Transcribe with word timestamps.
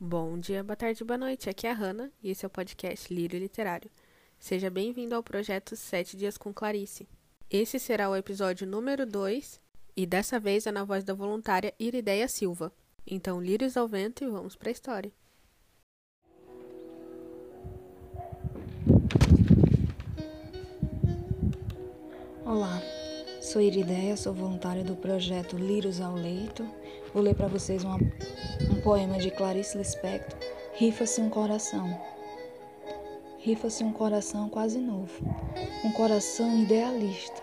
Bom 0.00 0.38
dia, 0.38 0.62
boa 0.62 0.76
tarde, 0.76 1.02
boa 1.02 1.18
noite. 1.18 1.50
Aqui 1.50 1.66
é 1.66 1.72
a 1.72 1.74
Hanna 1.74 2.12
e 2.22 2.30
esse 2.30 2.44
é 2.44 2.46
o 2.46 2.50
podcast 2.50 3.12
Lírio 3.12 3.40
Literário. 3.40 3.90
Seja 4.38 4.70
bem-vindo 4.70 5.12
ao 5.12 5.24
projeto 5.24 5.74
Sete 5.74 6.16
Dias 6.16 6.38
com 6.38 6.54
Clarice. 6.54 7.08
Esse 7.50 7.80
será 7.80 8.08
o 8.08 8.14
episódio 8.14 8.64
número 8.64 9.04
2 9.04 9.60
e 9.96 10.06
dessa 10.06 10.38
vez 10.38 10.68
é 10.68 10.70
na 10.70 10.84
voz 10.84 11.02
da 11.02 11.14
voluntária 11.14 11.74
Irideia 11.80 12.28
Silva. 12.28 12.72
Então, 13.04 13.42
lírios 13.42 13.76
ao 13.76 13.88
vento 13.88 14.22
e 14.22 14.28
vamos 14.28 14.54
para 14.54 14.68
a 14.68 14.72
história. 14.72 15.12
Olá, 22.44 22.80
sou 23.48 23.62
Irideia, 23.62 24.14
sou 24.14 24.34
voluntária 24.34 24.84
do 24.84 24.94
projeto 24.94 25.56
Lírios 25.56 26.02
ao 26.02 26.14
Leito. 26.14 26.68
Vou 27.14 27.22
ler 27.22 27.34
para 27.34 27.48
vocês 27.48 27.82
uma, 27.82 27.96
um 27.96 28.80
poema 28.82 29.16
de 29.16 29.30
Clarice 29.30 29.78
Lispector, 29.78 30.38
Rifa-se 30.74 31.22
um 31.22 31.30
coração. 31.30 31.98
Rifa-se 33.38 33.82
um 33.82 33.90
coração 33.90 34.50
quase 34.50 34.78
novo, 34.78 35.24
um 35.82 35.90
coração 35.92 36.58
idealista, 36.58 37.42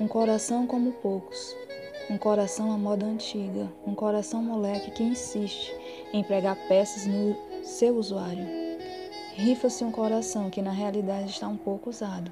um 0.00 0.06
coração 0.06 0.64
como 0.64 0.92
poucos, 0.92 1.56
um 2.08 2.16
coração 2.16 2.70
à 2.70 2.78
moda 2.78 3.04
antiga, 3.04 3.68
um 3.84 3.96
coração 3.96 4.44
moleque 4.44 4.92
que 4.92 5.02
insiste 5.02 5.74
em 6.12 6.22
pregar 6.22 6.56
peças 6.68 7.04
no 7.04 7.36
seu 7.64 7.96
usuário. 7.96 8.46
Rifa-se 9.34 9.82
um 9.82 9.90
coração 9.90 10.50
que 10.50 10.62
na 10.62 10.70
realidade 10.70 11.30
está 11.30 11.48
um 11.48 11.56
pouco 11.56 11.90
usado, 11.90 12.30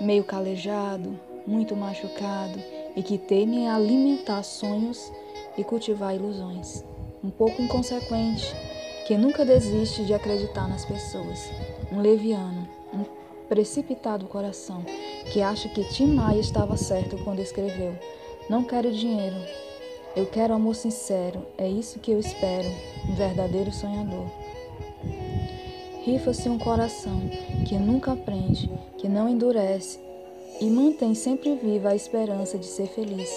meio 0.00 0.24
calejado, 0.24 1.16
muito 1.46 1.76
machucado 1.76 2.58
e 2.94 3.02
que 3.02 3.18
teme 3.18 3.58
em 3.58 3.68
alimentar 3.68 4.42
sonhos 4.42 5.12
e 5.56 5.62
cultivar 5.62 6.14
ilusões. 6.14 6.84
Um 7.22 7.30
pouco 7.30 7.62
inconsequente, 7.62 8.54
que 9.06 9.16
nunca 9.16 9.44
desiste 9.44 10.04
de 10.04 10.14
acreditar 10.14 10.68
nas 10.68 10.84
pessoas. 10.84 11.50
Um 11.92 12.00
leviano, 12.00 12.68
um 12.92 13.04
precipitado 13.48 14.26
coração, 14.26 14.84
que 15.32 15.40
acha 15.40 15.68
que 15.68 15.84
Tim 15.84 16.08
Maia 16.08 16.40
estava 16.40 16.76
certo 16.76 17.16
quando 17.24 17.40
escreveu: 17.40 17.96
Não 18.50 18.64
quero 18.64 18.92
dinheiro, 18.92 19.36
eu 20.16 20.26
quero 20.26 20.54
amor 20.54 20.74
sincero, 20.74 21.46
é 21.58 21.68
isso 21.68 21.98
que 21.98 22.10
eu 22.10 22.18
espero, 22.18 22.68
um 23.08 23.14
verdadeiro 23.14 23.72
sonhador. 23.72 24.26
Rifa-se 26.02 26.48
um 26.48 26.58
coração 26.58 27.20
que 27.66 27.76
nunca 27.76 28.12
aprende, 28.12 28.70
que 28.96 29.08
não 29.08 29.28
endurece 29.28 30.05
e 30.60 30.66
mantém 30.66 31.14
sempre 31.14 31.54
viva 31.54 31.90
a 31.90 31.96
esperança 31.96 32.58
de 32.58 32.66
ser 32.66 32.88
feliz 32.88 33.30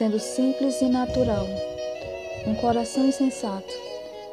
sendo 0.00 0.18
simples 0.18 0.80
e 0.80 0.86
natural. 0.86 1.46
Um 2.46 2.54
coração 2.54 3.06
insensato, 3.06 3.74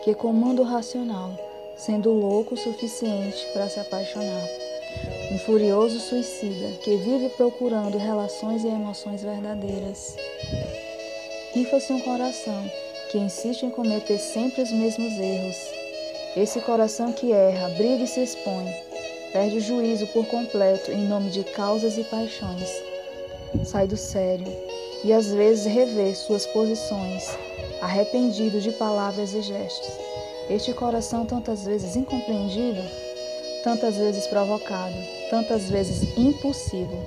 que 0.01 0.13
comanda 0.13 0.61
o 0.61 0.65
racional, 0.65 1.38
sendo 1.75 2.09
louco 2.09 2.53
o 2.53 2.57
suficiente 2.57 3.45
para 3.51 3.67
se 3.67 3.77
apaixonar. 3.77 4.47
Um 5.29 5.39
furioso 5.39 5.99
suicida, 5.99 6.71
que 6.83 6.95
vive 6.95 7.27
procurando 7.35 7.97
relações 7.97 8.63
e 8.63 8.67
emoções 8.67 9.21
verdadeiras. 9.21 10.15
Rifa-se 11.53 11.91
um 11.91 11.99
coração 11.99 12.71
que 13.11 13.17
insiste 13.17 13.65
em 13.65 13.69
cometer 13.69 14.19
sempre 14.19 14.61
os 14.61 14.71
mesmos 14.71 15.11
erros. 15.19 15.57
Esse 16.38 16.61
coração 16.61 17.11
que 17.11 17.33
erra, 17.33 17.67
briga 17.71 18.05
e 18.05 18.07
se 18.07 18.21
expõe, 18.21 18.73
perde 19.31 19.58
o 19.58 19.61
juízo 19.61 20.08
por 20.08 20.25
completo 20.25 20.92
em 20.92 21.08
nome 21.08 21.30
de 21.30 21.44
causas 21.44 21.97
e 21.97 22.03
paixões. 22.03 22.70
Sai 23.64 23.88
do 23.88 23.97
sério, 23.97 24.47
e 25.03 25.14
às 25.14 25.28
vezes 25.31 25.66
rever 25.66 26.16
suas 26.16 26.45
posições, 26.47 27.23
arrependido 27.81 28.59
de 28.59 28.72
palavras 28.72 29.34
e 29.34 29.42
gestos. 29.42 29.89
Este 30.50 30.73
coração, 30.73 31.25
tantas 31.25 31.66
vezes 31.66 31.95
incompreendido, 31.95 32.81
tantas 33.64 33.97
vezes 33.97 34.28
provocado, 34.28 34.95
tantas 35.30 35.69
vezes 35.69 36.03
impossível. 36.17 37.06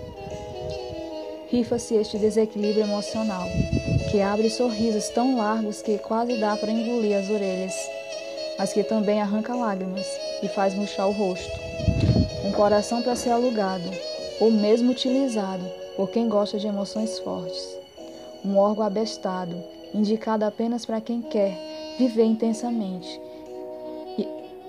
Rifa-se 1.50 1.94
este 1.94 2.18
desequilíbrio 2.18 2.84
emocional, 2.84 3.46
que 4.10 4.20
abre 4.20 4.48
sorrisos 4.50 5.08
tão 5.08 5.36
largos 5.36 5.82
que 5.82 5.98
quase 5.98 6.38
dá 6.38 6.56
para 6.56 6.70
engolir 6.70 7.16
as 7.16 7.28
orelhas, 7.28 7.74
mas 8.58 8.72
que 8.72 8.84
também 8.84 9.20
arranca 9.20 9.54
lágrimas 9.54 10.06
e 10.42 10.48
faz 10.48 10.74
murchar 10.74 11.08
o 11.08 11.12
rosto. 11.12 11.69
Coração 12.60 13.00
para 13.00 13.16
ser 13.16 13.30
alugado, 13.30 13.90
ou 14.38 14.50
mesmo 14.50 14.90
utilizado 14.90 15.64
por 15.96 16.10
quem 16.10 16.28
gosta 16.28 16.58
de 16.58 16.66
emoções 16.66 17.18
fortes 17.20 17.78
um 18.44 18.58
órgão 18.58 18.84
abestado, 18.84 19.56
indicado 19.94 20.44
apenas 20.44 20.84
para 20.84 21.00
quem 21.00 21.22
quer 21.22 21.56
viver 21.98 22.24
intensamente. 22.24 23.18
E, 24.18 24.28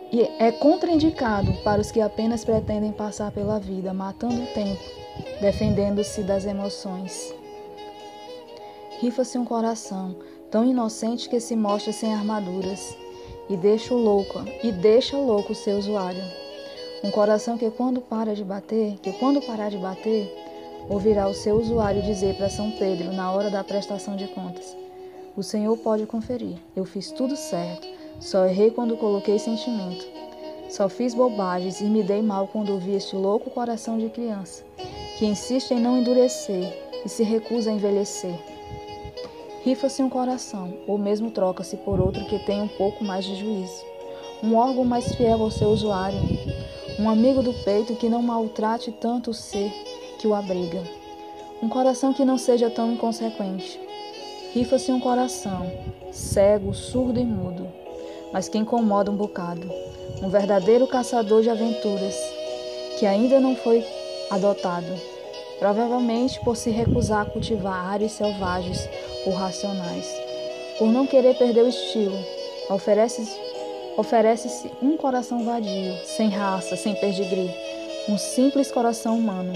e 0.10 0.22
é 0.40 0.54
contraindicado 0.54 1.52
para 1.66 1.82
os 1.82 1.92
que 1.92 2.00
apenas 2.00 2.46
pretendem 2.46 2.94
passar 2.94 3.30
pela 3.30 3.60
vida, 3.60 3.94
matando 3.94 4.42
o 4.42 4.54
tempo, 4.54 4.82
defendendo-se 5.42 6.24
das 6.24 6.46
emoções. 6.46 7.36
Rifa-se 9.02 9.38
um 9.38 9.44
coração 9.44 10.16
tão 10.50 10.64
inocente 10.64 11.28
que 11.28 11.42
se 11.42 11.58
mostra 11.58 11.92
sem 11.92 12.14
armaduras 12.14 12.96
e 13.50 13.58
deixa 13.58 13.94
o 13.94 14.02
louco 14.02 14.46
e 14.64 14.72
deixa 14.72 15.18
louco 15.18 15.52
o 15.52 15.56
seu 15.56 15.78
usuário. 15.78 16.24
Um 17.04 17.10
coração 17.10 17.58
que 17.58 17.70
quando 17.72 18.00
para 18.00 18.36
de 18.36 18.44
bater, 18.44 18.98
que 19.02 19.12
quando 19.14 19.42
parar 19.42 19.70
de 19.70 19.78
bater, 19.78 20.32
ouvirá 20.88 21.28
o 21.28 21.34
seu 21.34 21.56
usuário 21.56 22.04
dizer 22.04 22.36
para 22.36 22.50
São 22.50 22.70
Pedro 22.72 23.12
na 23.12 23.32
hora 23.32 23.50
da 23.50 23.64
prestação 23.64 24.16
de 24.16 24.28
contas: 24.28 24.78
O 25.36 25.42
Senhor 25.42 25.76
pode 25.78 26.06
conferir, 26.06 26.58
eu 26.76 26.86
fiz 26.86 27.10
tudo 27.10 27.36
certo, 27.36 27.88
só 28.20 28.46
errei 28.46 28.70
quando 28.70 28.98
coloquei 28.98 29.40
sentimento. 29.40 30.06
Só 30.70 30.88
fiz 30.88 31.14
bobagens 31.14 31.82
e 31.82 31.86
me 31.86 32.04
dei 32.04 32.22
mal 32.22 32.48
quando 32.48 32.72
ouvi 32.72 32.94
este 32.94 33.16
louco 33.16 33.50
coração 33.50 33.98
de 33.98 34.08
criança, 34.08 34.64
que 35.18 35.26
insiste 35.26 35.72
em 35.72 35.80
não 35.80 35.98
endurecer 35.98 36.72
e 37.04 37.10
se 37.10 37.24
recusa 37.24 37.72
a 37.72 37.74
envelhecer. 37.74 38.40
Rifa-se 39.64 40.02
um 40.02 40.10
coração, 40.10 40.74
ou 40.88 40.98
mesmo 40.98 41.30
troca-se 41.32 41.78
por 41.78 42.00
outro 42.00 42.26
que 42.26 42.40
tem 42.40 42.62
um 42.62 42.68
pouco 42.68 43.04
mais 43.04 43.26
de 43.26 43.36
juízo. 43.36 43.84
Um 44.44 44.56
órgão 44.56 44.86
mais 44.86 45.14
fiel 45.16 45.42
ao 45.42 45.52
seu 45.52 45.70
usuário. 45.70 46.20
Um 47.02 47.10
amigo 47.10 47.42
do 47.42 47.52
peito 47.52 47.96
que 47.96 48.08
não 48.08 48.22
maltrate 48.22 48.92
tanto 48.92 49.32
o 49.32 49.34
ser 49.34 49.72
que 50.20 50.28
o 50.28 50.36
abriga. 50.36 50.84
Um 51.60 51.68
coração 51.68 52.14
que 52.14 52.24
não 52.24 52.38
seja 52.38 52.70
tão 52.70 52.94
inconsequente. 52.94 53.82
Rifa-se 54.54 54.92
um 54.92 55.00
coração, 55.00 55.66
cego, 56.12 56.76
surdo 56.76 57.20
e 57.20 57.26
mudo, 57.26 57.68
mas 58.32 58.48
que 58.48 58.60
incomoda 58.60 59.10
um 59.10 59.16
bocado. 59.16 59.68
Um 60.22 60.30
verdadeiro 60.30 60.86
caçador 60.86 61.42
de 61.42 61.50
aventuras, 61.50 62.16
que 63.00 63.08
ainda 63.08 63.40
não 63.40 63.56
foi 63.56 63.84
adotado, 64.30 64.94
provavelmente 65.58 66.40
por 66.42 66.56
se 66.56 66.70
recusar 66.70 67.24
a 67.24 67.30
cultivar 67.32 67.94
áreas 67.94 68.12
selvagens 68.12 68.88
ou 69.26 69.34
racionais. 69.34 70.08
Por 70.78 70.88
não 70.88 71.08
querer 71.08 71.36
perder 71.36 71.64
o 71.64 71.70
estilo, 71.70 72.24
oferece-se 73.98 74.68
oferece 74.68 74.72
um 74.82 74.98
coração 74.98 75.44
vadio, 75.44 75.96
sem 76.06 76.30
raça, 76.30 76.76
sem 76.76 76.96
pedigree, 76.96 77.50
um 78.08 78.18
simples 78.18 78.72
coração 78.72 79.18
humano. 79.18 79.54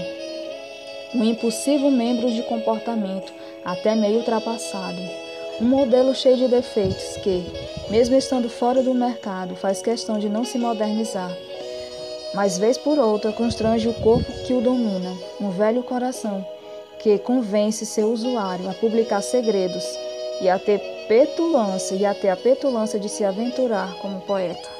Um 1.14 1.24
impulsivo 1.24 1.90
membro 1.90 2.30
de 2.30 2.42
comportamento 2.42 3.32
até 3.64 3.94
meio 3.94 4.18
ultrapassado, 4.18 5.00
um 5.60 5.64
modelo 5.64 6.14
cheio 6.14 6.36
de 6.36 6.48
defeitos 6.48 7.16
que, 7.22 7.46
mesmo 7.88 8.16
estando 8.16 8.48
fora 8.48 8.82
do 8.82 8.92
mercado, 8.92 9.56
faz 9.56 9.80
questão 9.80 10.18
de 10.18 10.28
não 10.28 10.44
se 10.44 10.58
modernizar. 10.58 11.30
Mas 12.34 12.58
vez 12.58 12.76
por 12.76 12.98
outra 12.98 13.32
constrange 13.32 13.88
o 13.88 13.94
corpo 13.94 14.30
que 14.46 14.52
o 14.52 14.60
domina, 14.60 15.16
um 15.40 15.50
velho 15.50 15.82
coração 15.82 16.44
que 16.98 17.18
convence 17.18 17.86
seu 17.86 18.12
usuário 18.12 18.68
a 18.68 18.74
publicar 18.74 19.22
segredos 19.22 19.84
e 20.40 20.48
a 20.48 20.58
ter 20.58 20.95
petulância 21.08 21.94
e 21.94 22.04
até 22.04 22.30
a 22.30 22.36
petulância 22.36 22.98
de 22.98 23.08
se 23.08 23.24
aventurar 23.24 23.98
como 24.00 24.20
poeta. 24.22 24.76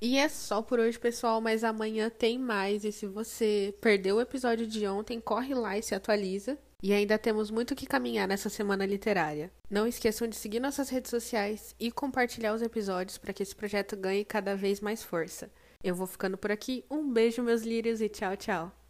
E 0.00 0.18
é 0.18 0.28
só 0.28 0.62
por 0.62 0.78
hoje, 0.78 0.98
pessoal, 0.98 1.40
mas 1.40 1.64
amanhã 1.64 2.10
tem 2.10 2.38
mais. 2.38 2.84
E 2.84 2.92
se 2.92 3.06
você 3.06 3.74
perdeu 3.80 4.16
o 4.16 4.20
episódio 4.20 4.66
de 4.66 4.86
ontem, 4.86 5.20
corre 5.20 5.54
lá 5.54 5.76
e 5.76 5.82
se 5.82 5.94
atualiza. 5.94 6.58
E 6.82 6.92
ainda 6.92 7.18
temos 7.18 7.50
muito 7.50 7.74
que 7.74 7.86
caminhar 7.86 8.28
nessa 8.28 8.48
semana 8.48 8.86
literária. 8.86 9.50
Não 9.68 9.86
esqueçam 9.86 10.28
de 10.28 10.36
seguir 10.36 10.60
nossas 10.60 10.90
redes 10.90 11.10
sociais 11.10 11.74
e 11.80 11.90
compartilhar 11.90 12.54
os 12.54 12.62
episódios 12.62 13.18
para 13.18 13.32
que 13.32 13.42
esse 13.42 13.56
projeto 13.56 13.96
ganhe 13.96 14.24
cada 14.24 14.54
vez 14.54 14.80
mais 14.80 15.02
força. 15.02 15.50
Eu 15.82 15.94
vou 15.94 16.06
ficando 16.06 16.36
por 16.36 16.52
aqui. 16.52 16.84
Um 16.90 17.10
beijo, 17.12 17.42
meus 17.42 17.62
lírios, 17.62 18.00
e 18.00 18.08
tchau, 18.08 18.36
tchau. 18.36 18.85